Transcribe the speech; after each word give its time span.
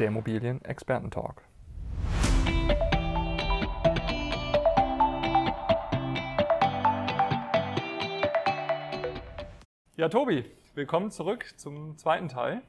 der 0.00 0.08
Immobilien-Experten-Talk. 0.08 1.44
Ja, 9.96 10.08
Tobi, 10.08 10.46
willkommen 10.74 11.10
zurück 11.10 11.44
zum 11.56 11.98
zweiten 11.98 12.28
Teil. 12.28 12.62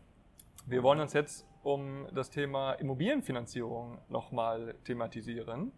Wir 0.66 0.84
wollen 0.84 1.00
uns 1.00 1.14
jetzt 1.14 1.48
um 1.64 2.06
das 2.14 2.30
Thema 2.30 2.74
Immobilienfinanzierung 2.74 4.00
nochmal 4.10 4.76
thematisieren. 4.84 5.72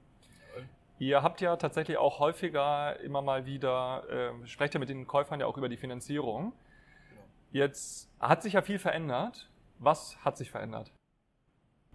Ihr 0.97 1.21
habt 1.21 1.41
ja 1.41 1.55
tatsächlich 1.57 1.97
auch 1.97 2.19
häufiger 2.19 2.99
immer 3.01 3.21
mal 3.21 3.45
wieder, 3.45 4.03
äh, 4.09 4.47
sprecht 4.47 4.73
ja 4.73 4.79
mit 4.79 4.89
den 4.89 5.05
Käufern 5.05 5.39
ja 5.39 5.45
auch 5.45 5.57
über 5.57 5.69
die 5.69 5.77
Finanzierung. 5.77 6.53
Jetzt 7.51 8.11
hat 8.19 8.41
sich 8.41 8.53
ja 8.53 8.63
viel 8.63 8.79
verändert. 8.79 9.51
Was 9.77 10.17
hat 10.25 10.37
sich 10.37 10.49
verändert? 10.49 10.91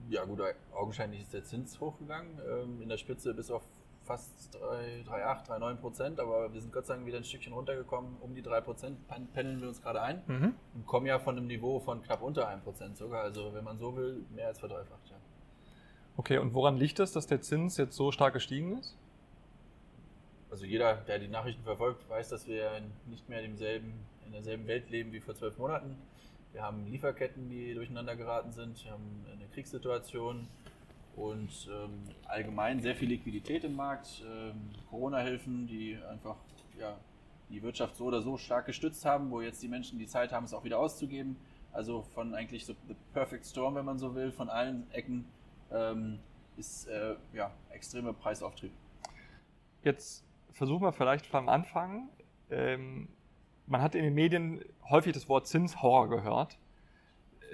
Ja 0.09 0.25
gut, 0.25 0.41
augenscheinlich 0.75 1.23
ist 1.23 1.35
der 1.35 1.45
Zins 1.45 1.81
hochgegangen, 1.81 2.41
ähm, 2.49 2.81
in 2.81 2.89
der 2.89 2.97
Spitze 2.97 3.35
bis 3.35 3.51
auf 3.51 3.63
fast 4.05 4.57
3,8, 4.57 5.49
3,9 5.49 5.75
Prozent, 5.77 6.21
aber 6.21 6.53
wir 6.53 6.61
sind 6.61 6.73
Gott 6.73 6.87
sei 6.87 6.95
Dank 6.95 7.07
wieder 7.07 7.19
ein 7.19 7.25
Stückchen 7.25 7.53
runtergekommen, 7.53 8.17
um 8.21 8.35
die 8.35 8.41
3 8.41 8.63
Prozent 8.63 8.97
pendeln 9.07 9.61
wir 9.61 9.69
uns 9.69 9.83
gerade 9.83 10.01
ein 10.01 10.23
mhm. 10.27 10.55
und 10.75 10.87
kommen 10.87 11.07
ja 11.07 11.19
von 11.19 11.37
einem 11.37 11.47
Niveau 11.47 11.79
von 11.79 12.03
knapp 12.03 12.23
unter 12.23 12.49
1 12.49 12.65
Prozent 12.65 12.97
sogar, 12.97 13.23
also 13.23 13.53
wenn 13.53 13.65
man 13.65 13.77
so 13.77 13.95
will, 13.97 14.25
mehr 14.35 14.49
als 14.49 14.61
verdreifacht, 14.61 15.11
ja. 15.11 15.17
Okay, 16.17 16.39
und 16.39 16.55
woran 16.55 16.77
liegt 16.77 16.99
es, 16.99 17.13
dass 17.13 17.27
der 17.27 17.43
Zins 17.43 17.77
jetzt 17.77 17.95
so 17.95 18.11
stark 18.11 18.33
gestiegen 18.33 18.79
ist? 18.79 18.97
Also 20.51 20.65
jeder, 20.65 20.95
der 20.95 21.19
die 21.19 21.29
Nachrichten 21.29 21.63
verfolgt, 21.63 22.09
weiß, 22.09 22.31
dass 22.31 22.49
wir 22.49 22.83
nicht 23.07 23.29
mehr 23.29 23.41
in, 23.43 23.51
demselben, 23.51 23.93
in 24.27 24.33
derselben 24.33 24.67
Welt 24.67 24.91
leben 24.91 25.13
wie 25.13 25.21
vor 25.21 25.35
zwölf 25.35 25.59
Monaten. 25.59 25.97
Wir 26.59 26.65
haben 26.65 26.87
Lieferketten, 26.87 27.49
die 27.49 27.73
durcheinander 27.73 28.17
geraten 28.17 28.51
sind, 28.51 28.85
wir 28.85 28.91
haben 28.91 29.25
eine 29.33 29.47
Kriegssituation, 29.47 30.49
und 31.15 31.71
ähm, 31.71 32.03
allgemein 32.27 32.81
sehr 32.81 32.97
viel 32.97 33.11
Liquidität 33.11 33.63
im 33.63 33.77
Markt, 33.77 34.25
ähm, 34.29 34.71
Corona-Hilfen, 34.91 35.69
die 35.69 35.97
einfach 36.11 36.35
ja, 36.77 36.99
die 37.49 37.63
Wirtschaft 37.63 37.95
so 37.95 38.07
oder 38.07 38.23
so 38.23 38.37
stark 38.37 38.67
gestützt 38.67 39.05
haben, 39.05 39.31
wo 39.31 39.41
jetzt 39.41 39.63
die 39.63 39.69
Menschen 39.69 40.01
die 40.01 40.09
Zeit 40.09 40.33
haben, 40.33 40.47
es 40.47 40.53
auch 40.53 40.65
wieder 40.65 40.81
auszugeben. 40.81 41.37
Also 41.71 42.03
von 42.03 42.35
eigentlich 42.35 42.67
so 42.67 42.75
the 42.89 42.97
perfect 43.13 43.47
storm, 43.47 43.77
wenn 43.77 43.85
man 43.85 44.01
so 44.01 44.17
will, 44.17 44.33
von 44.33 44.51
allen 44.51 44.91
Ecken 44.91 45.27
ähm, 45.71 46.19
ist 46.57 46.89
äh, 46.89 47.15
ja, 47.35 47.53
extreme 47.71 48.13
Preisauftrieb. 48.13 48.73
Jetzt 49.85 50.25
versuchen 50.55 50.83
wir 50.83 50.93
vielleicht 50.93 51.25
vom 51.25 51.49
Anfang. 51.49 52.09
Ähm, 52.51 53.07
man 53.69 53.83
hat 53.83 53.95
in 53.95 54.03
den 54.03 54.15
Medien 54.15 54.65
häufig 54.89 55.13
das 55.13 55.29
Wort 55.29 55.47
Zinshorror 55.47 56.09
gehört. 56.09 56.59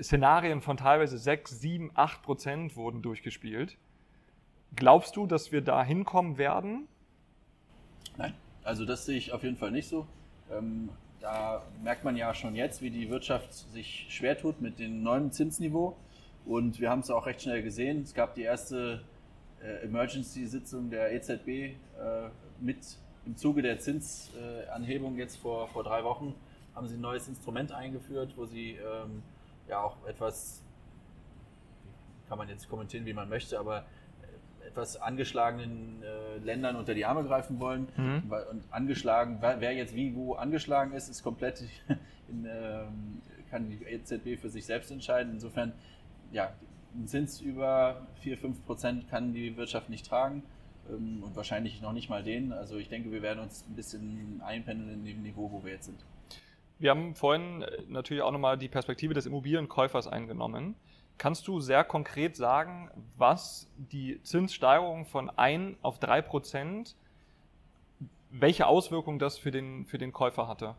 Szenarien 0.00 0.60
von 0.60 0.76
teilweise 0.76 1.18
6, 1.18 1.60
7, 1.60 1.90
8 1.94 2.22
Prozent 2.22 2.76
wurden 2.76 3.02
durchgespielt. 3.02 3.76
Glaubst 4.74 5.16
du, 5.16 5.26
dass 5.26 5.52
wir 5.52 5.60
da 5.60 5.84
hinkommen 5.84 6.38
werden? 6.38 6.88
Nein, 8.16 8.34
also 8.64 8.84
das 8.84 9.06
sehe 9.06 9.16
ich 9.16 9.32
auf 9.32 9.42
jeden 9.42 9.56
Fall 9.56 9.70
nicht 9.70 9.88
so. 9.88 10.06
Ähm, 10.50 10.88
da 11.20 11.62
merkt 11.82 12.04
man 12.04 12.16
ja 12.16 12.34
schon 12.34 12.54
jetzt, 12.54 12.82
wie 12.82 12.90
die 12.90 13.08
Wirtschaft 13.08 13.52
sich 13.52 14.06
schwer 14.08 14.36
tut 14.36 14.60
mit 14.60 14.78
dem 14.78 15.02
neuen 15.02 15.32
Zinsniveau. 15.32 15.96
Und 16.44 16.80
wir 16.80 16.90
haben 16.90 17.00
es 17.00 17.10
auch 17.10 17.26
recht 17.26 17.42
schnell 17.42 17.62
gesehen. 17.62 18.02
Es 18.02 18.14
gab 18.14 18.34
die 18.34 18.42
erste 18.42 19.02
äh, 19.62 19.84
Emergency-Sitzung 19.84 20.90
der 20.90 21.12
EZB 21.12 21.48
äh, 21.48 21.74
mit 22.60 22.98
im 23.26 23.36
Zuge 23.36 23.62
der 23.62 23.78
Zinsanhebung 23.78 25.16
jetzt 25.16 25.36
vor, 25.36 25.68
vor 25.68 25.84
drei 25.84 26.04
Wochen. 26.04 26.34
Haben 26.74 26.88
sie 26.88 26.96
ein 26.96 27.00
neues 27.00 27.28
Instrument 27.28 27.72
eingeführt, 27.72 28.34
wo 28.36 28.46
sie 28.46 28.72
ähm, 28.72 29.22
ja 29.68 29.80
auch 29.80 29.96
etwas, 30.06 30.62
kann 32.28 32.38
man 32.38 32.48
jetzt 32.48 32.68
kommentieren, 32.68 33.06
wie 33.06 33.12
man 33.12 33.28
möchte, 33.28 33.58
aber 33.58 33.84
äh, 34.62 34.66
etwas 34.68 34.96
angeschlagenen 34.96 36.02
äh, 36.02 36.38
Ländern 36.38 36.76
unter 36.76 36.94
die 36.94 37.04
Arme 37.04 37.24
greifen 37.24 37.60
wollen. 37.60 37.88
Mhm. 37.96 38.32
Und 38.50 38.64
angeschlagen, 38.70 39.38
wer 39.40 39.72
jetzt 39.72 39.94
wie 39.94 40.14
wo 40.14 40.34
angeschlagen 40.34 40.92
ist, 40.92 41.08
ist 41.08 41.22
komplett, 41.22 41.62
in, 42.28 42.46
ähm, 42.46 43.22
kann 43.50 43.70
die 43.70 43.84
EZB 43.84 44.40
für 44.40 44.48
sich 44.48 44.66
selbst 44.66 44.90
entscheiden. 44.90 45.34
Insofern, 45.34 45.72
ja, 46.32 46.52
ein 46.96 47.06
Zins 47.06 47.40
über 47.40 48.06
4, 48.20 48.36
5 48.36 48.66
Prozent 48.66 49.08
kann 49.08 49.32
die 49.32 49.56
Wirtschaft 49.56 49.90
nicht 49.90 50.06
tragen 50.06 50.42
und 50.88 51.34
wahrscheinlich 51.34 51.80
noch 51.80 51.92
nicht 51.92 52.08
mal 52.08 52.22
den. 52.22 52.52
Also 52.52 52.76
ich 52.76 52.88
denke, 52.88 53.10
wir 53.10 53.22
werden 53.22 53.40
uns 53.40 53.64
ein 53.68 53.74
bisschen 53.74 54.40
einpendeln 54.44 54.90
in 54.92 55.04
dem 55.04 55.22
Niveau, 55.22 55.50
wo 55.50 55.64
wir 55.64 55.72
jetzt 55.72 55.86
sind. 55.86 56.04
Wir 56.78 56.90
haben 56.90 57.14
vorhin 57.14 57.62
äh, 57.62 57.82
natürlich 57.88 58.22
auch 58.22 58.32
nochmal 58.32 58.58
die 58.58 58.68
Perspektive 58.68 59.14
des 59.14 59.26
Immobilienkäufers 59.26 60.06
eingenommen. 60.06 60.74
Kannst 61.16 61.46
du 61.46 61.60
sehr 61.60 61.84
konkret 61.84 62.36
sagen, 62.36 62.90
was 63.16 63.70
die 63.76 64.20
Zinssteigerung 64.22 65.06
von 65.06 65.30
1 65.30 65.78
auf 65.82 66.00
3 66.00 66.22
Prozent, 66.22 66.96
welche 68.30 68.66
Auswirkungen 68.66 69.20
das 69.20 69.38
für 69.38 69.52
den, 69.52 69.86
für 69.86 69.98
den 69.98 70.12
Käufer 70.12 70.48
hatte? 70.48 70.74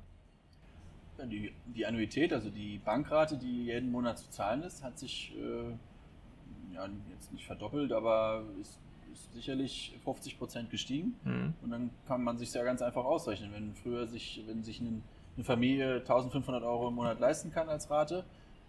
Die, 1.24 1.54
die 1.68 1.86
Annuität, 1.86 2.34
also 2.34 2.50
die 2.50 2.80
Bankrate, 2.80 3.38
die 3.38 3.66
jeden 3.66 3.90
Monat 3.90 4.20
zu 4.20 4.30
zahlen 4.30 4.64
ist, 4.64 4.84
hat 4.84 5.00
sich 5.00 5.34
äh, 5.38 6.76
ja, 6.76 6.90
jetzt 7.10 7.32
nicht 7.32 7.46
verdoppelt, 7.46 7.94
aber 7.94 8.44
ist, 8.60 8.78
ist 9.16 9.34
sicherlich 9.34 9.98
50 10.04 10.38
Prozent 10.38 10.70
gestiegen. 10.70 11.16
Mhm. 11.24 11.54
Und 11.62 11.72
dann 11.72 11.90
kann 12.08 12.24
man 12.24 12.38
sich 12.38 12.52
sehr 12.52 12.64
ganz 12.64 12.82
einfach 12.82 13.06
ausrechnen. 13.06 13.52
Wenn 13.54 13.74
früher 13.74 14.08
sich, 14.08 14.44
wenn 14.48 14.64
sich 14.64 14.80
ein 14.80 15.04
eine 15.36 15.44
Familie 15.44 15.96
1500 15.98 16.64
Euro 16.64 16.88
im 16.88 16.96
Monat 16.96 17.20
leisten 17.20 17.52
kann 17.52 17.70
als 17.70 17.90
Rate, 17.90 18.24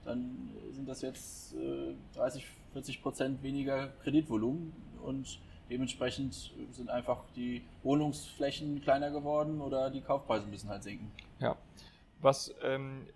dann 0.04 0.50
sind 0.70 0.88
das 0.88 1.02
jetzt 1.02 1.54
äh, 1.54 1.94
30, 2.14 2.46
40 2.72 3.02
Prozent 3.02 3.42
weniger 3.42 3.88
Kreditvolumen 4.02 4.72
und 5.02 5.40
dementsprechend 5.70 6.52
sind 6.70 6.90
einfach 6.90 7.24
die 7.34 7.62
Wohnungsflächen 7.82 8.80
kleiner 8.82 9.10
geworden 9.10 9.60
oder 9.60 9.90
die 9.90 10.00
Kaufpreise 10.00 10.46
müssen 10.46 10.68
halt 10.68 10.82
sinken. 10.82 11.10
Ja, 11.40 11.56
was 12.20 12.54
ähm, 12.62 13.06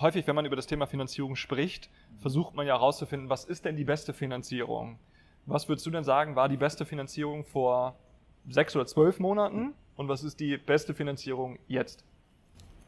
häufig, 0.00 0.26
wenn 0.26 0.34
man 0.34 0.44
über 0.44 0.56
das 0.56 0.66
Thema 0.66 0.86
Finanzierung 0.86 1.36
spricht, 1.36 1.90
versucht 2.18 2.54
man 2.54 2.66
ja 2.66 2.74
herauszufinden, 2.74 3.28
was 3.28 3.44
ist 3.44 3.64
denn 3.64 3.76
die 3.76 3.84
beste 3.84 4.12
Finanzierung? 4.12 4.98
Was 5.46 5.68
würdest 5.68 5.86
du 5.86 5.90
denn 5.90 6.04
sagen, 6.04 6.34
war 6.34 6.48
die 6.48 6.56
beste 6.56 6.84
Finanzierung 6.84 7.44
vor 7.44 7.94
sechs 8.48 8.74
oder 8.74 8.86
zwölf 8.86 9.20
Monaten 9.20 9.74
und 9.96 10.08
was 10.08 10.24
ist 10.24 10.40
die 10.40 10.56
beste 10.56 10.92
Finanzierung 10.92 11.58
jetzt? 11.68 12.04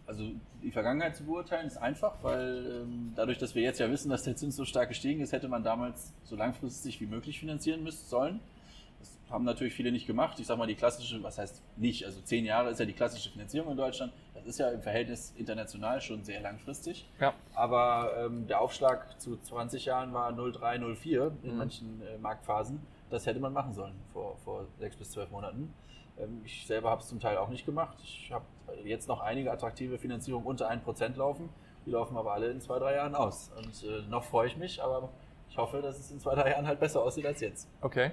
Also 0.06 0.30
die 0.62 0.70
Vergangenheit 0.70 1.16
zu 1.16 1.24
beurteilen 1.24 1.66
ist 1.66 1.76
einfach, 1.76 2.14
weil 2.22 2.82
ähm, 2.82 3.12
dadurch, 3.14 3.38
dass 3.38 3.54
wir 3.54 3.62
jetzt 3.62 3.78
ja 3.78 3.90
wissen, 3.90 4.08
dass 4.08 4.22
der 4.22 4.36
Zins 4.36 4.56
so 4.56 4.64
stark 4.64 4.88
gestiegen 4.88 5.20
ist, 5.20 5.32
hätte 5.32 5.48
man 5.48 5.62
damals 5.62 6.14
so 6.24 6.34
langfristig 6.34 7.00
wie 7.00 7.06
möglich 7.06 7.38
finanzieren 7.38 7.82
müssen 7.82 8.06
sollen. 8.06 8.40
Haben 9.30 9.44
natürlich 9.44 9.74
viele 9.74 9.92
nicht 9.92 10.06
gemacht. 10.06 10.38
Ich 10.40 10.46
sage 10.46 10.58
mal, 10.58 10.66
die 10.66 10.74
klassische, 10.74 11.22
was 11.22 11.38
heißt 11.38 11.62
nicht, 11.76 12.04
also 12.04 12.20
zehn 12.22 12.44
Jahre 12.44 12.70
ist 12.70 12.80
ja 12.80 12.86
die 12.86 12.94
klassische 12.94 13.30
Finanzierung 13.30 13.70
in 13.70 13.76
Deutschland. 13.76 14.12
Das 14.34 14.46
ist 14.46 14.58
ja 14.58 14.70
im 14.70 14.80
Verhältnis 14.80 15.34
international 15.36 16.00
schon 16.00 16.24
sehr 16.24 16.40
langfristig. 16.40 17.08
Ja. 17.20 17.34
Aber 17.54 18.12
ähm, 18.18 18.46
der 18.46 18.60
Aufschlag 18.60 19.20
zu 19.20 19.36
20 19.36 19.84
Jahren 19.84 20.12
war 20.12 20.32
0,3, 20.32 20.78
0,4 20.78 21.32
in 21.42 21.52
mhm. 21.52 21.58
manchen 21.58 22.02
äh, 22.02 22.18
Marktphasen. 22.18 22.80
Das 23.10 23.26
hätte 23.26 23.40
man 23.40 23.52
machen 23.52 23.72
sollen 23.74 23.94
vor, 24.12 24.36
vor 24.44 24.66
sechs 24.78 24.96
bis 24.96 25.10
zwölf 25.10 25.30
Monaten. 25.30 25.74
Ähm, 26.18 26.40
ich 26.44 26.66
selber 26.66 26.90
habe 26.90 27.02
es 27.02 27.08
zum 27.08 27.20
Teil 27.20 27.36
auch 27.36 27.48
nicht 27.48 27.66
gemacht. 27.66 27.98
Ich 28.02 28.32
habe 28.32 28.44
jetzt 28.84 29.08
noch 29.08 29.20
einige 29.20 29.52
attraktive 29.52 29.98
Finanzierungen 29.98 30.46
unter 30.46 30.70
1% 30.70 31.16
laufen. 31.16 31.48
Die 31.86 31.90
laufen 31.90 32.16
aber 32.16 32.32
alle 32.32 32.50
in 32.50 32.60
zwei, 32.60 32.78
drei 32.78 32.96
Jahren 32.96 33.14
aus. 33.14 33.50
Und 33.56 33.84
äh, 33.84 34.02
noch 34.08 34.24
freue 34.24 34.46
ich 34.46 34.56
mich, 34.56 34.82
aber 34.82 35.10
ich 35.48 35.56
hoffe, 35.56 35.80
dass 35.80 35.98
es 35.98 36.10
in 36.10 36.20
zwei, 36.20 36.34
drei 36.34 36.50
Jahren 36.50 36.66
halt 36.66 36.80
besser 36.80 37.02
aussieht 37.02 37.26
als 37.26 37.40
jetzt. 37.40 37.68
Okay. 37.80 38.12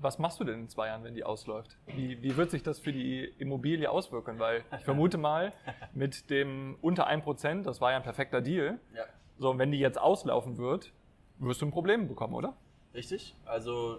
Was 0.00 0.18
machst 0.18 0.38
du 0.38 0.44
denn 0.44 0.60
in 0.60 0.68
zwei 0.68 0.86
Jahren, 0.86 1.02
wenn 1.02 1.14
die 1.14 1.24
ausläuft? 1.24 1.76
Wie, 1.86 2.22
wie 2.22 2.36
wird 2.36 2.50
sich 2.50 2.62
das 2.62 2.78
für 2.78 2.92
die 2.92 3.24
Immobilie 3.38 3.90
auswirken? 3.90 4.38
Weil 4.38 4.64
ich 4.78 4.84
vermute 4.84 5.18
mal, 5.18 5.52
mit 5.92 6.30
dem 6.30 6.76
unter 6.80 7.08
1%, 7.08 7.62
das 7.62 7.80
war 7.80 7.90
ja 7.90 7.96
ein 7.96 8.04
perfekter 8.04 8.40
Deal. 8.40 8.78
Ja. 8.94 9.04
So, 9.38 9.58
wenn 9.58 9.72
die 9.72 9.78
jetzt 9.78 10.00
auslaufen 10.00 10.56
wird, 10.56 10.92
wirst 11.38 11.62
du 11.62 11.66
ein 11.66 11.72
Problem 11.72 12.08
bekommen, 12.08 12.34
oder? 12.34 12.56
Richtig. 12.94 13.36
Also 13.44 13.98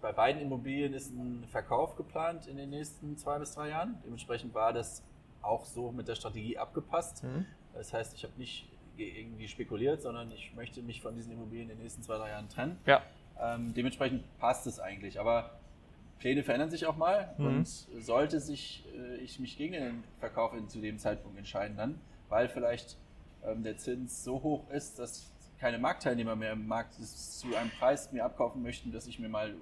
bei 0.00 0.12
beiden 0.12 0.42
Immobilien 0.42 0.92
ist 0.92 1.10
ein 1.10 1.44
Verkauf 1.46 1.96
geplant 1.96 2.46
in 2.46 2.56
den 2.56 2.70
nächsten 2.70 3.16
zwei 3.16 3.38
bis 3.38 3.54
drei 3.54 3.70
Jahren. 3.70 3.98
Dementsprechend 4.04 4.54
war 4.54 4.72
das 4.72 5.02
auch 5.42 5.64
so 5.64 5.92
mit 5.92 6.08
der 6.08 6.14
Strategie 6.14 6.58
abgepasst. 6.58 7.24
Mhm. 7.24 7.46
Das 7.72 7.92
heißt, 7.92 8.14
ich 8.14 8.24
habe 8.24 8.34
nicht 8.36 8.68
irgendwie 8.96 9.48
spekuliert, 9.48 10.02
sondern 10.02 10.30
ich 10.30 10.54
möchte 10.54 10.82
mich 10.82 11.00
von 11.00 11.14
diesen 11.14 11.32
Immobilien 11.32 11.70
in 11.70 11.76
den 11.76 11.82
nächsten 11.82 12.02
zwei, 12.02 12.18
drei 12.18 12.30
Jahren 12.30 12.48
trennen. 12.48 12.78
Ja. 12.86 13.02
Ähm, 13.44 13.74
dementsprechend 13.74 14.22
passt 14.38 14.66
es 14.66 14.80
eigentlich. 14.80 15.20
Aber 15.20 15.58
Pläne 16.18 16.42
verändern 16.42 16.70
sich 16.70 16.86
auch 16.86 16.96
mal 16.96 17.34
mhm. 17.38 17.46
und 17.46 17.66
sollte 17.66 18.40
sich 18.40 18.84
äh, 18.96 19.16
ich 19.16 19.38
mich 19.38 19.58
gegen 19.58 19.74
den 19.74 20.04
Verkauf 20.18 20.54
in, 20.54 20.68
zu 20.68 20.80
dem 20.80 20.98
Zeitpunkt 20.98 21.36
entscheiden 21.36 21.76
dann, 21.76 22.00
weil 22.28 22.48
vielleicht 22.48 22.96
ähm, 23.44 23.62
der 23.62 23.76
Zins 23.76 24.24
so 24.24 24.42
hoch 24.42 24.70
ist, 24.70 24.98
dass 24.98 25.30
keine 25.58 25.78
Marktteilnehmer 25.78 26.36
mehr 26.36 26.52
im 26.52 26.66
Markt 26.66 26.94
zu 26.94 27.54
einem 27.54 27.70
Preis 27.78 28.12
mir 28.12 28.24
abkaufen 28.24 28.62
möchten, 28.62 28.92
dass 28.92 29.06
ich 29.06 29.18
mir 29.18 29.28
mal 29.28 29.54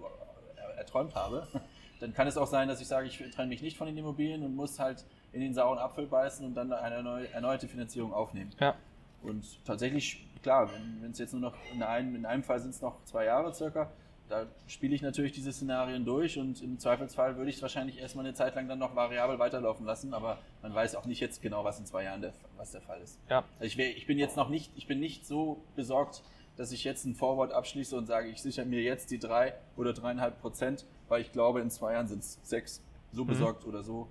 erträumt 0.77 1.15
habe, 1.15 1.47
dann 2.01 2.13
kann 2.13 2.27
es 2.27 2.37
auch 2.37 2.47
sein, 2.47 2.69
dass 2.69 2.81
ich 2.81 2.89
sage, 2.89 3.07
ich 3.07 3.19
trenne 3.31 3.49
mich 3.49 3.63
nicht 3.63 3.77
von 3.77 3.87
den 3.87 3.97
Immobilien 3.97 4.43
und 4.43 4.57
muss 4.57 4.79
halt 4.79 5.05
in 5.33 5.41
den 5.41 5.55
sauren 5.55 5.79
Apfel 5.79 6.07
beißen 6.07 6.45
und 6.45 6.55
dann 6.55 6.73
eine 6.73 7.29
erneute 7.29 7.69
Finanzierung 7.69 8.13
aufnehmen. 8.13 8.51
Ja. 8.59 8.75
Und 9.23 9.65
tatsächlich, 9.65 10.27
klar, 10.43 10.71
wenn 11.01 11.11
es 11.11 11.19
jetzt 11.19 11.33
nur 11.33 11.43
noch 11.43 11.55
in 11.73 11.83
einem, 11.83 12.15
in 12.15 12.27
einem 12.27 12.43
Fall 12.43 12.61
sind 12.61 12.71
es 12.71 12.81
noch 12.81 13.05
zwei 13.05 13.25
Jahre 13.27 13.55
circa, 13.55 13.91
da 14.29 14.47
spiele 14.67 14.95
ich 14.95 15.03
natürlich 15.03 15.33
diese 15.33 15.53
Szenarien 15.53 16.05
durch 16.05 16.39
und 16.39 16.63
im 16.63 16.79
Zweifelsfall 16.79 17.37
würde 17.37 17.51
ich 17.51 17.57
es 17.57 17.63
wahrscheinlich 17.63 17.99
erstmal 17.99 18.25
eine 18.25 18.35
Zeit 18.35 18.55
lang 18.55 18.67
dann 18.67 18.79
noch 18.79 18.97
variabel 18.97 19.39
weiterlaufen 19.39 19.85
lassen, 19.85 20.15
aber 20.15 20.39
man 20.63 20.75
weiß 20.75 20.95
auch 20.95 21.05
nicht 21.05 21.21
jetzt 21.21 21.43
genau, 21.43 21.65
was 21.65 21.79
in 21.79 21.85
zwei 21.85 22.05
Jahren 22.05 22.23
der, 22.23 22.33
was 22.57 22.71
der 22.71 22.81
Fall 22.81 23.01
ist. 23.03 23.21
Ja. 23.29 23.45
Also 23.55 23.65
ich, 23.65 23.77
wär, 23.77 23.95
ich 23.95 24.07
bin 24.07 24.19
jetzt 24.19 24.37
noch 24.37 24.49
nicht, 24.49 24.73
ich 24.75 24.87
bin 24.87 25.01
nicht 25.01 25.27
so 25.27 25.63
besorgt, 25.77 26.23
dass 26.57 26.73
ich 26.73 26.85
jetzt 26.85 27.05
ein 27.05 27.15
Forward 27.15 27.53
abschließe 27.53 27.97
und 27.97 28.07
sage, 28.07 28.29
ich 28.29 28.41
sichere 28.41 28.65
mir 28.65 28.83
jetzt 28.83 29.11
die 29.11 29.19
drei 29.19 29.55
oder 29.77 29.93
dreieinhalb 29.93 30.41
Prozent, 30.41 30.87
weil 31.09 31.21
ich 31.21 31.33
glaube, 31.33 31.61
in 31.61 31.71
zwei 31.71 31.93
Jahren 31.93 32.07
sind 32.07 32.21
es 32.21 32.39
sechs. 32.43 32.83
So 33.13 33.25
mhm. 33.25 33.29
besorgt 33.29 33.65
mhm. 33.65 33.69
oder 33.69 33.83
so. 33.83 34.09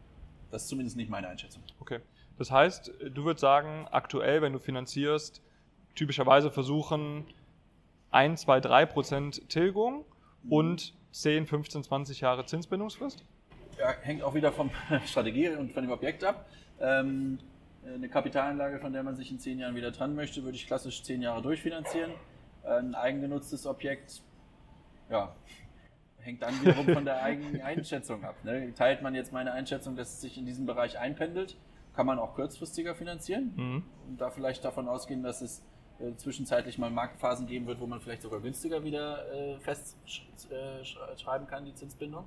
Das 0.52 0.64
ist 0.64 0.68
zumindest 0.70 0.98
nicht 0.98 1.10
meine 1.10 1.28
Einschätzung. 1.28 1.64
Okay. 1.80 2.00
Das 2.42 2.50
heißt, 2.50 2.92
du 3.14 3.24
würdest 3.24 3.42
sagen, 3.42 3.88
aktuell, 3.92 4.42
wenn 4.42 4.52
du 4.52 4.58
finanzierst, 4.58 5.44
typischerweise 5.94 6.50
versuchen 6.50 7.28
1, 8.10 8.42
2, 8.42 8.62
3 8.62 8.86
Prozent 8.88 9.48
Tilgung 9.48 10.06
mhm. 10.42 10.52
und 10.52 10.94
10, 11.12 11.46
15, 11.46 11.84
20 11.84 12.22
Jahre 12.22 12.44
Zinsbindungsfrist? 12.48 13.24
Ja, 13.78 13.94
hängt 14.02 14.24
auch 14.24 14.34
wieder 14.34 14.52
von 14.52 14.72
Strategie 15.06 15.50
und 15.50 15.72
von 15.72 15.84
dem 15.84 15.92
Objekt 15.92 16.24
ab. 16.24 16.48
Ähm, 16.80 17.38
eine 17.86 18.10
Kapitalanlage, 18.10 18.80
von 18.80 18.92
der 18.92 19.04
man 19.04 19.16
sich 19.16 19.30
in 19.30 19.38
10 19.38 19.60
Jahren 19.60 19.76
wieder 19.76 19.94
trennen 19.94 20.16
möchte, 20.16 20.44
würde 20.44 20.56
ich 20.56 20.66
klassisch 20.66 21.04
10 21.04 21.22
Jahre 21.22 21.44
durchfinanzieren. 21.44 22.12
Ein 22.64 22.96
eigengenutztes 22.96 23.68
Objekt, 23.68 24.24
ja, 25.12 25.36
hängt 26.22 26.42
dann 26.42 26.60
wiederum 26.60 26.88
von 26.92 27.06
der 27.06 27.22
eigenen 27.24 27.62
Einschätzung 27.62 28.24
ab. 28.24 28.34
Ne? 28.44 28.74
Teilt 28.74 29.04
man 29.04 29.14
jetzt 29.14 29.32
meine 29.32 29.52
Einschätzung, 29.52 29.96
dass 29.96 30.14
es 30.14 30.22
sich 30.22 30.40
in 30.40 30.48
diesem 30.48 30.66
Bereich 30.66 30.98
einpendelt, 30.98 31.56
kann 31.94 32.06
man 32.06 32.20
auch 32.20 32.36
kurzfristiger 32.36 32.96
finanzieren 32.96 33.54
mhm. 33.56 33.84
und 34.08 34.22
da 34.22 34.30
vielleicht 34.30 34.64
davon 34.64 34.88
ausgehen, 34.88 35.24
dass 35.24 35.42
es 35.42 35.64
äh, 36.00 36.16
zwischenzeitlich 36.16 36.78
mal 36.78 36.90
Marktphasen 36.90 37.48
geben 37.48 37.68
wird, 37.68 37.80
wo 37.80 37.88
man 37.88 38.00
vielleicht 38.00 38.22
sogar 38.22 38.40
günstiger 38.40 38.84
wieder 38.84 39.32
äh, 39.34 39.60
festschreiben 39.60 41.48
äh, 41.48 41.50
kann, 41.50 41.66
die 41.66 41.76
Zinsbindung. 41.76 42.26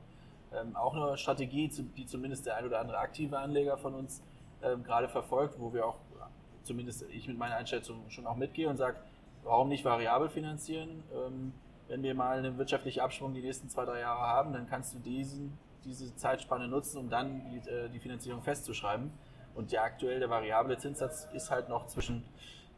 Ähm, 0.52 0.76
auch 0.76 0.94
eine 0.94 1.16
Strategie, 1.16 1.68
die 1.96 2.06
zumindest 2.06 2.46
der 2.46 2.56
ein 2.56 2.64
oder 2.64 2.80
andere 2.80 2.98
aktive 2.98 3.38
Anleger 3.38 3.76
von 3.76 3.94
uns 3.94 4.22
ähm, 4.62 4.84
gerade 4.84 5.08
verfolgt, 5.08 5.58
wo 5.58 5.72
wir 5.72 5.86
auch, 5.86 5.96
zumindest 6.62 7.04
ich 7.10 7.26
mit 7.26 7.36
meiner 7.36 7.56
Einschätzung 7.56 8.08
schon 8.08 8.26
auch 8.26 8.36
mitgehe 8.36 8.68
und 8.68 8.76
sage, 8.76 8.98
warum 9.42 9.68
nicht 9.68 9.84
variabel 9.84 10.28
finanzieren? 10.28 11.02
Ähm, 11.12 11.52
wenn 11.88 12.02
wir 12.02 12.14
mal 12.14 12.38
einen 12.38 12.56
wirtschaftlichen 12.56 13.00
Abschwung 13.00 13.34
die 13.34 13.42
nächsten 13.42 13.68
zwei, 13.68 13.84
drei 13.84 14.00
Jahre 14.00 14.22
haben, 14.22 14.52
dann 14.52 14.68
kannst 14.68 14.94
du 14.94 14.98
diesen, 14.98 15.58
diese 15.84 16.14
Zeitspanne 16.16 16.68
nutzen, 16.68 16.98
um 16.98 17.10
dann 17.10 17.42
die, 17.50 17.68
äh, 17.68 17.88
die 17.90 17.98
Finanzierung 17.98 18.42
festzuschreiben. 18.42 19.10
Und 19.54 19.72
der 19.72 19.82
aktuelle 19.82 20.28
variable 20.28 20.76
Zinssatz 20.76 21.28
ist 21.32 21.50
halt 21.50 21.68
noch 21.68 21.86
zwischen, 21.86 22.24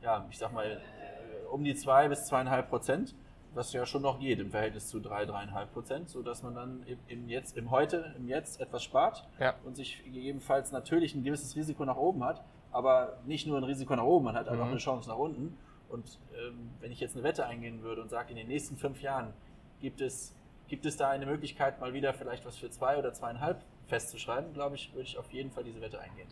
ja, 0.02 0.26
ich 0.31 0.38
sag 0.38 0.52
mal, 0.52 0.67
äh, 0.67 1.46
um 1.50 1.64
die 1.64 1.75
zwei 1.75 2.08
bis 2.08 2.26
zweieinhalb 2.26 2.69
Prozent, 2.69 3.14
was 3.55 3.73
ja 3.73 3.87
schon 3.87 4.02
noch 4.02 4.20
geht 4.20 4.38
im 4.38 4.50
Verhältnis 4.50 4.88
zu 4.88 5.00
drei, 5.00 5.25
dreieinhalb 5.25 5.73
Prozent, 5.73 6.11
sodass 6.11 6.43
man 6.43 6.55
dann 6.55 6.87
im, 7.08 7.28
Jetzt, 7.28 7.56
im 7.56 7.70
Heute, 7.70 8.14
im 8.17 8.28
Jetzt 8.28 8.61
etwas 8.61 8.84
spart 8.84 9.26
ja. 9.40 9.55
und 9.64 9.75
sich 9.75 10.05
gegebenenfalls 10.05 10.73
natürlich 10.73 11.14
ein 11.14 11.25
gewisses 11.25 11.56
Risiko 11.56 11.84
nach 11.87 11.96
oben 11.96 12.23
hat, 12.23 12.44
aber 12.70 13.19
nicht 13.25 13.46
nur 13.46 13.56
ein 13.56 13.64
Risiko 13.64 13.96
nach 13.96 14.05
oben, 14.05 14.26
man 14.26 14.37
hat 14.37 14.50
mhm. 14.50 14.61
auch 14.61 14.67
eine 14.67 14.76
Chance 14.76 15.08
nach 15.08 15.17
unten. 15.17 15.56
Und 15.88 16.19
ähm, 16.34 16.70
wenn 16.81 16.93
ich 16.93 17.00
jetzt 17.00 17.14
eine 17.14 17.25
Wette 17.25 17.46
eingehen 17.46 17.82
würde 17.82 18.02
und 18.02 18.11
sage, 18.11 18.31
in 18.31 18.37
den 18.37 18.49
nächsten 18.49 18.76
fünf 18.76 19.00
Jahren 19.00 19.32
gibt 19.81 20.02
es, 20.02 20.34
gibt 20.69 20.84
es 20.84 20.96
da 20.96 21.08
eine 21.08 21.25
Möglichkeit, 21.25 21.81
mal 21.81 21.94
wieder 21.94 22.12
vielleicht 22.12 22.44
was 22.44 22.56
für 22.56 22.70
zwei 22.70 22.99
oder 22.99 23.14
zweieinhalb 23.14 23.62
festzuschreiben, 23.87 24.52
glaube 24.52 24.75
ich, 24.75 24.93
würde 24.93 25.05
ich 25.05 25.17
auf 25.17 25.32
jeden 25.32 25.50
Fall 25.50 25.64
diese 25.64 25.81
Wette 25.81 26.00
eingehen. 26.00 26.29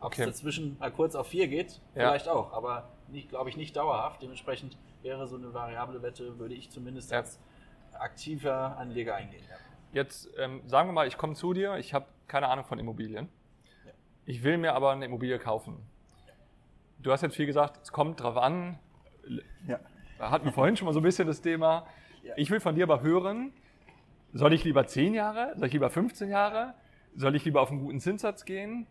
Ob 0.00 0.12
okay. 0.12 0.22
es 0.22 0.28
dazwischen 0.28 0.76
mal 0.78 0.90
kurz 0.90 1.14
auf 1.14 1.28
vier 1.28 1.48
geht, 1.48 1.80
vielleicht 1.94 2.26
ja. 2.26 2.32
auch, 2.32 2.52
aber 2.52 2.90
nicht, 3.08 3.28
glaube 3.28 3.48
ich, 3.48 3.56
nicht 3.56 3.76
dauerhaft. 3.76 4.22
Dementsprechend 4.22 4.76
wäre 5.02 5.26
so 5.26 5.36
eine 5.36 5.54
variable 5.54 6.02
Wette, 6.02 6.38
würde 6.38 6.54
ich 6.54 6.70
zumindest 6.70 7.10
ja. 7.10 7.18
als 7.18 7.40
aktiver 7.92 8.76
Anleger 8.76 9.14
eingehen. 9.14 9.42
Ja. 9.48 9.56
Jetzt 9.92 10.28
ähm, 10.36 10.60
sagen 10.66 10.88
wir 10.88 10.92
mal, 10.92 11.06
ich 11.06 11.16
komme 11.16 11.34
zu 11.34 11.52
dir, 11.54 11.76
ich 11.76 11.94
habe 11.94 12.06
keine 12.26 12.48
Ahnung 12.48 12.64
von 12.64 12.78
Immobilien. 12.78 13.28
Ich 14.26 14.42
will 14.42 14.58
mir 14.58 14.74
aber 14.74 14.90
eine 14.90 15.04
Immobilie 15.04 15.38
kaufen. 15.38 15.76
Du 16.98 17.12
hast 17.12 17.22
jetzt 17.22 17.36
viel 17.36 17.46
gesagt, 17.46 17.80
es 17.82 17.92
kommt 17.92 18.20
drauf 18.20 18.36
an. 18.36 18.78
Ja. 19.68 19.78
Da 20.18 20.30
hatten 20.30 20.44
wir 20.44 20.52
vorhin 20.52 20.76
schon 20.76 20.86
mal 20.86 20.92
so 20.92 21.00
ein 21.00 21.04
bisschen 21.04 21.28
das 21.28 21.40
Thema. 21.40 21.86
Ja. 22.22 22.34
Ich 22.36 22.50
will 22.50 22.58
von 22.58 22.74
dir 22.74 22.84
aber 22.84 23.02
hören, 23.02 23.52
soll 24.32 24.52
ich 24.52 24.64
lieber 24.64 24.86
10 24.86 25.14
Jahre, 25.14 25.52
soll 25.56 25.68
ich 25.68 25.72
lieber 25.72 25.90
15 25.90 26.28
Jahre, 26.28 26.74
soll 27.14 27.36
ich 27.36 27.44
lieber 27.44 27.60
auf 27.60 27.70
einen 27.70 27.80
guten 27.80 28.00
Zinssatz 28.00 28.44
gehen? 28.44 28.86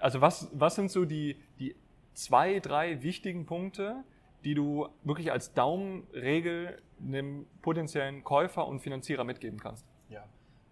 Also 0.00 0.20
was, 0.20 0.48
was 0.52 0.74
sind 0.74 0.90
so 0.90 1.04
die, 1.04 1.36
die 1.58 1.76
zwei, 2.14 2.60
drei 2.60 3.02
wichtigen 3.02 3.46
Punkte, 3.46 4.04
die 4.44 4.54
du 4.54 4.88
wirklich 5.04 5.32
als 5.32 5.52
Daumenregel 5.52 6.80
einem 7.02 7.46
potenziellen 7.62 8.24
Käufer 8.24 8.66
und 8.66 8.80
Finanzierer 8.80 9.24
mitgeben 9.24 9.60
kannst? 9.60 9.86
Ja, 10.08 10.24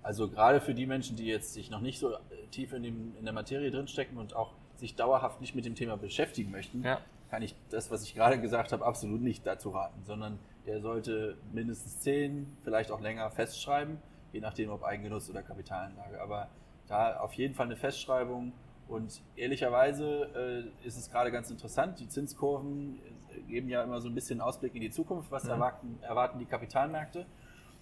also 0.02 0.28
gerade 0.28 0.60
für 0.60 0.75
die 0.75 0.86
Menschen, 0.86 1.16
die 1.16 1.26
jetzt 1.26 1.54
sich 1.54 1.70
noch 1.70 1.80
nicht 1.80 1.98
so 1.98 2.16
tief 2.50 2.72
in, 2.72 2.82
dem, 2.82 3.16
in 3.19 3.25
der 3.25 3.34
Materie 3.34 3.70
drinstecken 3.70 4.19
und 4.19 4.34
auch 4.34 4.54
sich 4.76 4.94
dauerhaft 4.94 5.40
nicht 5.40 5.54
mit 5.54 5.64
dem 5.64 5.75
Thema 5.75 5.96
beschäftigen 5.96 6.50
möchten, 6.50 6.82
ja. 6.82 7.00
kann 7.30 7.42
ich 7.42 7.54
das, 7.70 7.90
was 7.90 8.04
ich 8.04 8.14
gerade 8.14 8.40
gesagt 8.40 8.72
habe, 8.72 8.84
absolut 8.84 9.20
nicht 9.20 9.46
dazu 9.46 9.70
raten, 9.70 10.02
sondern 10.04 10.38
der 10.66 10.80
sollte 10.80 11.36
mindestens 11.52 12.00
zehn, 12.00 12.56
vielleicht 12.62 12.90
auch 12.90 13.00
länger 13.00 13.30
festschreiben, 13.30 13.98
je 14.32 14.40
nachdem, 14.40 14.70
ob 14.70 14.84
Eigengenuss 14.84 15.28
oder 15.28 15.42
Kapitalanlage. 15.42 16.20
Aber 16.20 16.48
da 16.86 17.19
auf 17.20 17.32
jeden 17.34 17.54
Fall 17.54 17.66
eine 17.66 17.76
Festschreibung. 17.76 18.52
Und 18.88 19.23
ehrlicherweise 19.37 20.73
äh, 20.82 20.87
ist 20.87 20.96
es 20.96 21.11
gerade 21.11 21.31
ganz 21.31 21.50
interessant, 21.50 22.00
die 22.00 22.08
Zinskurven 22.08 22.99
geben 23.46 23.69
ja 23.69 23.82
immer 23.82 24.00
so 24.00 24.08
ein 24.08 24.14
bisschen 24.14 24.40
Ausblick 24.40 24.75
in 24.75 24.81
die 24.81 24.90
Zukunft. 24.90 25.31
Was 25.31 25.44
mhm. 25.44 25.50
erwarten, 25.50 25.99
erwarten 26.02 26.38
die 26.38 26.46
Kapitalmärkte? 26.46 27.26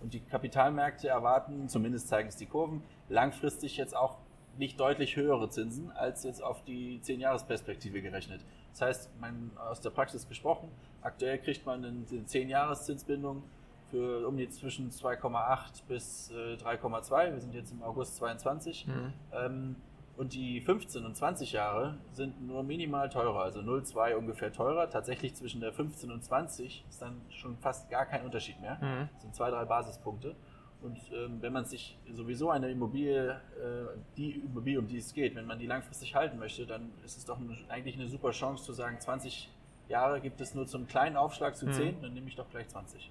Und 0.01 0.13
die 0.13 0.21
Kapitalmärkte 0.21 1.09
erwarten, 1.09 1.69
zumindest 1.69 2.09
zeigen 2.09 2.29
es 2.29 2.37
die 2.37 2.47
Kurven, 2.47 2.83
langfristig 3.09 3.77
jetzt 3.77 3.97
auch 3.97 4.19
nicht 4.59 4.79
deutlich 4.81 5.17
höhere 5.17 5.49
Zinsen 5.49 5.91
als 5.93 6.25
jetzt 6.25 6.43
auf 6.43 6.63
die 6.65 7.01
10-Jahres-Perspektive 7.01 8.03
gerechnet. 8.03 8.41
Das 8.73 8.83
heißt, 8.83 9.21
man, 9.21 9.51
aus 9.57 9.81
der 9.81 9.91
Praxis 9.91 10.29
gesprochen, 10.29 10.69
aktuell 11.03 11.39
kriegt 11.39 11.67
man 11.67 11.85
eine 11.85 12.05
10-Jahres-Zinsbindung 12.05 13.43
für 13.91 14.27
um 14.27 14.37
die 14.37 14.49
zwischen 14.49 14.91
2,8 14.91 15.83
bis 15.89 16.31
3,2. 16.33 17.23
Äh, 17.23 17.33
Wir 17.33 17.41
sind 17.41 17.55
jetzt 17.55 17.73
im 17.73 17.83
August 17.83 18.17
22. 18.17 18.87
Mhm. 18.87 19.13
Ähm, 19.33 19.77
und 20.17 20.33
die 20.33 20.61
15 20.61 21.05
und 21.05 21.15
20 21.15 21.53
Jahre 21.53 21.99
sind 22.13 22.41
nur 22.47 22.63
minimal 22.63 23.09
teurer, 23.11 23.41
also 23.41 23.61
0,2 23.61 24.15
ungefähr 24.15 24.53
teurer. 24.53 24.89
Tatsächlich 24.89 25.35
zwischen 25.35 25.61
der 25.61 25.73
15 25.73 26.11
und 26.11 26.25
20 26.25 26.85
ist 26.89 27.03
dann 27.03 27.21
schon 27.29 27.57
fast 27.59 27.91
gar 27.91 28.07
kein 28.07 28.25
Unterschied 28.25 28.61
mehr. 28.61 28.79
Mhm. 28.81 29.09
Das 29.13 29.23
sind 29.23 29.35
zwei, 29.35 29.51
drei 29.51 29.65
Basispunkte. 29.65 30.35
Und 30.83 30.99
ähm, 31.13 31.39
wenn 31.41 31.53
man 31.53 31.65
sich 31.65 31.99
sowieso 32.13 32.51
eine 32.51 32.71
Immobilie, 32.71 33.31
äh, 33.31 33.99
die 34.17 34.41
Immobilie, 34.41 34.79
um 34.79 34.87
die 34.87 34.99
es 34.99 35.13
geht, 35.13 35.35
wenn 35.35 35.47
man 35.47 35.59
die 35.59 35.67
langfristig 35.67 36.15
halten 36.15 36.39
möchte, 36.39 36.67
dann 36.67 36.93
ist 37.05 37.19
es 37.19 37.25
doch 37.25 37.39
eine, 37.39 37.57
eigentlich 37.69 37.97
eine 37.97 38.09
super 38.09 38.31
Chance 38.31 38.65
zu 38.65 38.73
sagen, 38.73 38.99
20 39.01 39.51
Jahre 39.89 40.21
gibt 40.21 40.41
es 40.41 40.55
nur 40.55 40.67
zum 40.67 40.87
kleinen 40.87 41.17
Aufschlag 41.17 41.57
zu 41.57 41.71
10, 41.71 41.97
mhm. 41.97 42.03
dann 42.03 42.15
nehme 42.15 42.29
ich 42.29 42.37
doch 42.37 42.49
gleich 42.51 42.69
20. 42.69 43.11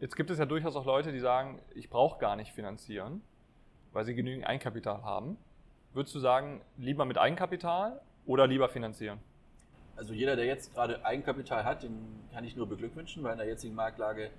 Jetzt 0.00 0.16
gibt 0.16 0.30
es 0.30 0.38
ja 0.38 0.46
durchaus 0.46 0.76
auch 0.76 0.84
Leute, 0.84 1.12
die 1.12 1.18
sagen, 1.18 1.60
ich 1.74 1.90
brauche 1.90 2.18
gar 2.18 2.36
nicht 2.36 2.52
finanzieren, 2.52 3.22
weil 3.92 4.04
sie 4.04 4.14
genügend 4.14 4.46
Eigenkapital 4.46 5.02
haben. 5.02 5.36
Würdest 5.98 6.14
du 6.14 6.20
sagen, 6.20 6.60
lieber 6.76 7.04
mit 7.04 7.18
Eigenkapital 7.18 8.00
oder 8.24 8.46
lieber 8.46 8.68
finanzieren? 8.68 9.18
Also 9.96 10.14
jeder, 10.14 10.36
der 10.36 10.44
jetzt 10.44 10.72
gerade 10.72 11.04
Eigenkapital 11.04 11.64
hat, 11.64 11.82
den 11.82 12.20
kann 12.32 12.44
ich 12.44 12.54
nur 12.54 12.68
beglückwünschen, 12.68 13.24
weil 13.24 13.32
in 13.32 13.38
der 13.38 13.48
jetzigen 13.48 13.74
Marktlage 13.74 14.30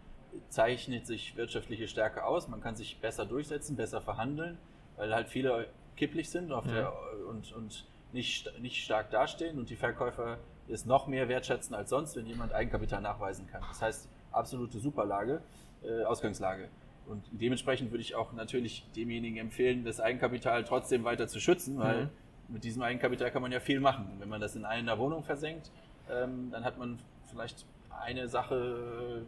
zeichnet 0.47 1.05
sich 1.05 1.35
wirtschaftliche 1.35 1.89
Stärke 1.89 2.23
aus. 2.23 2.47
Man 2.47 2.61
kann 2.61 2.77
sich 2.77 3.01
besser 3.01 3.25
durchsetzen, 3.25 3.75
besser 3.75 3.99
verhandeln, 3.99 4.57
weil 4.95 5.13
halt 5.13 5.27
viele 5.27 5.67
kipplich 5.97 6.29
sind 6.29 6.47
ja. 6.49 6.61
der, 6.61 6.93
und, 7.27 7.51
und 7.51 7.85
nicht, 8.13 8.57
nicht 8.61 8.81
stark 8.81 9.11
dastehen 9.11 9.59
und 9.59 9.69
die 9.69 9.75
Verkäufer 9.75 10.37
es 10.69 10.85
noch 10.85 11.07
mehr 11.07 11.27
wertschätzen 11.27 11.75
als 11.75 11.89
sonst, 11.89 12.15
wenn 12.15 12.25
jemand 12.25 12.53
Eigenkapital 12.53 13.01
nachweisen 13.01 13.47
kann. 13.47 13.63
Das 13.67 13.81
heißt, 13.81 14.07
absolute 14.31 14.79
Superlage, 14.79 15.41
äh, 15.83 16.05
Ausgangslage. 16.05 16.69
Und 17.09 17.23
dementsprechend 17.31 17.91
würde 17.91 18.01
ich 18.01 18.15
auch 18.15 18.33
natürlich 18.33 18.85
demjenigen 18.95 19.37
empfehlen, 19.37 19.83
das 19.83 19.99
Eigenkapital 19.99 20.63
trotzdem 20.63 21.03
weiter 21.03 21.27
zu 21.27 21.39
schützen, 21.39 21.79
weil 21.79 22.05
mhm. 22.05 22.09
mit 22.49 22.63
diesem 22.63 22.83
Eigenkapital 22.83 23.31
kann 23.31 23.41
man 23.41 23.51
ja 23.51 23.59
viel 23.59 23.79
machen. 23.79 24.05
Wenn 24.19 24.29
man 24.29 24.39
das 24.39 24.55
in 24.55 24.63
einer 24.63 24.97
Wohnung 24.99 25.23
versenkt, 25.23 25.71
ähm, 26.09 26.49
dann 26.51 26.63
hat 26.63 26.77
man 26.77 26.99
vielleicht 27.25 27.65
eine 27.89 28.27
Sache 28.27 29.23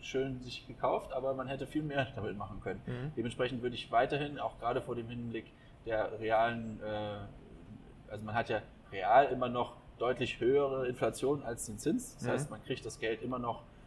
schön 0.00 0.40
sich 0.40 0.66
gekauft, 0.66 1.12
aber 1.12 1.34
man 1.34 1.48
hätte 1.48 1.66
viel 1.66 1.82
mehr 1.82 2.06
damit 2.16 2.36
machen 2.36 2.60
können. 2.60 2.80
Mhm. 2.86 3.12
Dementsprechend 3.16 3.62
würde 3.62 3.74
ich 3.74 3.92
weiterhin, 3.92 4.38
auch 4.38 4.58
gerade 4.58 4.80
vor 4.80 4.94
dem 4.94 5.08
Hinblick 5.08 5.52
der 5.84 6.18
realen, 6.18 6.80
äh, 6.82 8.10
also 8.10 8.24
man 8.24 8.34
hat 8.34 8.48
ja 8.48 8.62
real 8.90 9.26
immer 9.26 9.48
noch 9.48 9.76
deutlich 9.98 10.40
höhere 10.40 10.86
Inflation 10.86 11.42
als 11.42 11.66
den 11.66 11.78
Zins. 11.78 12.14
Das 12.14 12.24
mhm. 12.24 12.28
heißt, 12.28 12.50
man 12.50 12.62
kriegt 12.62 12.86
das 12.86 12.98
Geld 12.98 13.20
immer 13.22 13.38
noch 13.38 13.60
äh, 13.60 13.77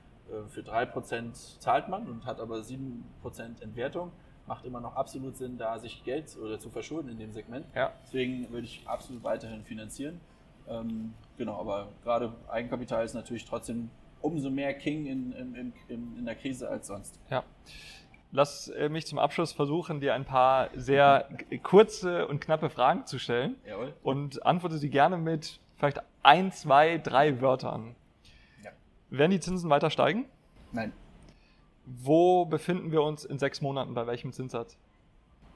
für 0.50 0.62
3% 0.62 1.60
zahlt 1.60 1.90
man 1.90 2.08
und 2.08 2.26
hat 2.26 2.40
aber 2.40 2.58
7% 2.58 3.62
Entwertung. 3.62 4.12
Macht 4.48 4.66
immer 4.66 4.82
noch 4.82 4.96
absolut 4.96 5.38
Sinn, 5.38 5.58
da 5.58 5.80
sich 5.80 6.04
Geld 6.04 6.36
oder 6.38 6.60
zu 6.60 6.70
verschulden 6.70 7.10
in 7.10 7.20
dem 7.20 7.32
Segment. 7.32 7.66
Ja. 7.76 7.94
Deswegen 8.04 8.52
würde 8.52 8.66
ich 8.66 8.84
absolut 8.86 9.24
weiterhin 9.24 9.64
finanzieren. 9.64 10.20
Ähm, 10.68 11.14
genau, 11.38 11.60
aber 11.60 11.90
gerade 12.04 12.34
Eigenkapital 12.50 13.06
ist 13.06 13.14
natürlich 13.14 13.46
trotzdem 13.46 13.90
umso 14.22 14.50
mehr 14.50 14.74
King 14.74 15.06
in, 15.06 15.32
in, 15.32 15.74
in, 15.88 16.18
in 16.18 16.26
der 16.26 16.36
Krise 16.36 16.70
als 16.70 16.88
sonst. 16.88 17.20
Ja. 17.30 17.44
Lass 18.32 18.70
äh, 18.70 18.88
mich 18.88 19.06
zum 19.08 19.20
Abschluss 19.20 19.52
versuchen, 19.52 20.00
dir 20.00 20.14
ein 20.14 20.24
paar 20.24 20.70
sehr 20.74 21.28
kurze 21.64 22.28
und 22.28 22.40
knappe 22.40 22.70
Fragen 22.70 23.06
zu 23.06 23.20
stellen. 23.20 23.56
Jawohl. 23.68 23.94
Und 24.04 24.46
antworte 24.46 24.78
sie 24.78 24.90
gerne 24.90 25.18
mit 25.18 25.60
vielleicht 25.78 26.02
ein, 26.24 26.52
zwei, 26.52 26.98
drei 26.98 27.42
Wörtern. 27.42 27.96
Werden 29.12 29.32
die 29.32 29.40
Zinsen 29.42 29.70
weiter 29.70 29.90
steigen? 29.90 30.26
Nein. 30.72 30.94
Wo 31.86 32.46
befinden 32.46 32.92
wir 32.92 33.04
uns 33.04 33.26
in 33.26 33.38
sechs 33.38 33.62
Monaten? 33.62 33.94
Bei 33.94 34.08
welchem 34.08 34.32
Zinssatz? 34.32 34.78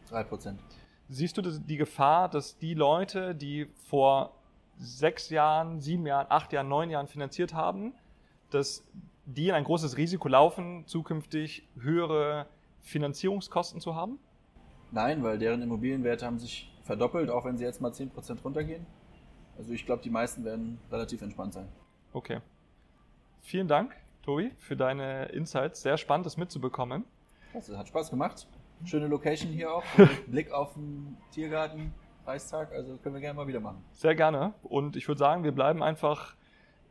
Drei 0.09 0.23
Prozent. 0.23 0.59
Siehst 1.07 1.37
du 1.37 1.41
die 1.41 1.77
Gefahr, 1.77 2.29
dass 2.29 2.57
die 2.57 2.73
Leute, 2.73 3.33
die 3.33 3.67
vor 3.87 4.33
sechs 4.77 5.29
Jahren, 5.29 5.79
sieben 5.79 6.05
Jahren, 6.05 6.27
acht 6.29 6.51
Jahren, 6.51 6.67
neun 6.67 6.89
Jahren 6.89 7.07
finanziert 7.07 7.53
haben, 7.53 7.93
dass 8.49 8.83
die 9.25 9.47
in 9.47 9.55
ein 9.55 9.63
großes 9.63 9.95
Risiko 9.95 10.27
laufen, 10.27 10.83
zukünftig 10.85 11.65
höhere 11.79 12.47
Finanzierungskosten 12.81 13.79
zu 13.79 13.95
haben? 13.95 14.19
Nein, 14.91 15.23
weil 15.23 15.39
deren 15.39 15.61
Immobilienwerte 15.61 16.25
haben 16.25 16.39
sich 16.39 16.69
verdoppelt, 16.83 17.29
auch 17.29 17.45
wenn 17.45 17.57
sie 17.57 17.63
jetzt 17.63 17.81
mal 17.81 17.91
10% 17.91 18.41
runtergehen. 18.43 18.85
Also 19.57 19.71
ich 19.71 19.85
glaube, 19.85 20.03
die 20.03 20.09
meisten 20.09 20.43
werden 20.43 20.77
relativ 20.91 21.21
entspannt 21.21 21.53
sein. 21.53 21.67
Okay. 22.11 22.41
Vielen 23.45 23.67
Dank, 23.67 23.95
Tobi, 24.23 24.51
für 24.57 24.75
deine 24.75 25.25
Insights. 25.25 25.83
Sehr 25.83 25.97
spannend, 25.97 26.25
das 26.25 26.35
mitzubekommen. 26.35 27.05
Das 27.53 27.69
hat 27.69 27.87
Spaß 27.87 28.09
gemacht. 28.09 28.47
Schöne 28.85 29.05
Location 29.05 29.51
hier 29.51 29.71
auch. 29.71 29.83
Blick 30.27 30.51
auf 30.51 30.73
den 30.73 31.15
Tiergarten, 31.29 31.93
Preistag. 32.23 32.71
Also 32.71 32.97
können 32.97 33.13
wir 33.13 33.21
gerne 33.21 33.37
mal 33.37 33.45
wieder 33.45 33.59
machen. 33.59 33.85
Sehr 33.91 34.15
gerne. 34.15 34.55
Und 34.63 34.95
ich 34.95 35.07
würde 35.07 35.19
sagen, 35.19 35.43
wir 35.43 35.51
bleiben 35.51 35.83
einfach 35.83 36.35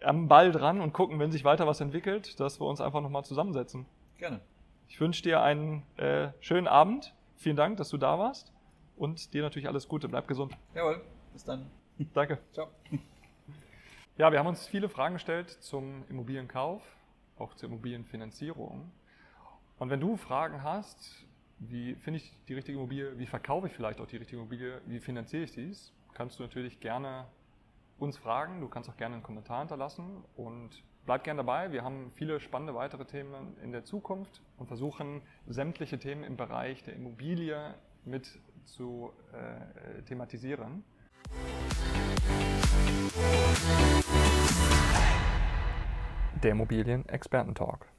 am 0.00 0.28
Ball 0.28 0.52
dran 0.52 0.80
und 0.80 0.92
gucken, 0.92 1.18
wenn 1.18 1.32
sich 1.32 1.44
weiter 1.44 1.66
was 1.66 1.80
entwickelt, 1.80 2.38
dass 2.38 2.60
wir 2.60 2.68
uns 2.68 2.80
einfach 2.80 3.00
nochmal 3.00 3.24
zusammensetzen. 3.24 3.84
Gerne. 4.18 4.40
Ich 4.86 5.00
wünsche 5.00 5.24
dir 5.24 5.42
einen 5.42 5.82
äh, 5.96 6.28
schönen 6.38 6.68
Abend. 6.68 7.14
Vielen 7.34 7.56
Dank, 7.56 7.78
dass 7.78 7.88
du 7.88 7.98
da 7.98 8.16
warst. 8.20 8.52
Und 8.96 9.34
dir 9.34 9.42
natürlich 9.42 9.66
alles 9.66 9.88
Gute. 9.88 10.08
Bleib 10.08 10.28
gesund. 10.28 10.56
Jawohl. 10.72 11.00
Bis 11.32 11.42
dann. 11.42 11.66
Danke. 12.14 12.38
Ciao. 12.52 12.68
Ja, 14.16 14.30
wir 14.30 14.38
haben 14.38 14.46
uns 14.46 14.68
viele 14.68 14.88
Fragen 14.88 15.14
gestellt 15.14 15.50
zum 15.50 16.04
Immobilienkauf, 16.08 16.82
auch 17.36 17.52
zur 17.54 17.68
Immobilienfinanzierung. 17.68 18.92
Und 19.80 19.90
wenn 19.90 19.98
du 19.98 20.16
Fragen 20.16 20.62
hast, 20.62 21.26
wie 21.58 21.96
finde 21.96 22.18
ich 22.18 22.38
die 22.46 22.54
richtige 22.54 22.78
Immobilie, 22.78 23.18
wie 23.18 23.26
verkaufe 23.26 23.66
ich 23.66 23.72
vielleicht 23.72 24.00
auch 24.00 24.06
die 24.06 24.18
richtige 24.18 24.40
Immobilie, 24.40 24.80
wie 24.86 25.00
finanziere 25.00 25.42
ich 25.42 25.50
dies, 25.50 25.92
kannst 26.12 26.38
du 26.38 26.44
natürlich 26.44 26.78
gerne 26.78 27.26
uns 27.98 28.16
fragen. 28.16 28.60
Du 28.60 28.68
kannst 28.68 28.88
auch 28.88 28.96
gerne 28.96 29.14
einen 29.16 29.24
Kommentar 29.24 29.58
hinterlassen 29.58 30.22
und 30.36 30.70
bleib 31.06 31.24
gerne 31.24 31.38
dabei. 31.38 31.72
Wir 31.72 31.82
haben 31.82 32.12
viele 32.12 32.38
spannende 32.38 32.76
weitere 32.76 33.06
Themen 33.06 33.56
in 33.64 33.72
der 33.72 33.82
Zukunft 33.82 34.42
und 34.58 34.68
versuchen 34.68 35.22
sämtliche 35.48 35.98
Themen 35.98 36.22
im 36.22 36.36
Bereich 36.36 36.84
der 36.84 36.94
Immobilie 36.94 37.74
mit 38.04 38.28
zu 38.64 39.12
äh, 39.32 40.02
thematisieren. 40.02 40.84
Der 46.42 46.50
Immobilien-Experten-Talk. 46.50 47.93